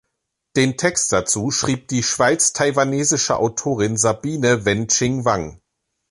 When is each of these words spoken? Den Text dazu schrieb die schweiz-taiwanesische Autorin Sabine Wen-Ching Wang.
Den 0.55 0.77
Text 0.77 1.11
dazu 1.13 1.51
schrieb 1.51 1.87
die 1.89 2.01
schweiz-taiwanesische 2.01 3.37
Autorin 3.37 3.97
Sabine 3.97 4.65
Wen-Ching 4.65 5.25
Wang. 5.25 5.61